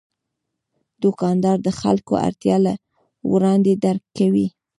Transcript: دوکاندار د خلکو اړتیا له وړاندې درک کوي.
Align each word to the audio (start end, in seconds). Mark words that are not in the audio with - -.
دوکاندار 1.03 1.57
د 1.63 1.69
خلکو 1.79 2.13
اړتیا 2.27 2.55
له 2.65 2.73
وړاندې 3.31 3.71
درک 3.85 4.03
کوي. 4.17 4.47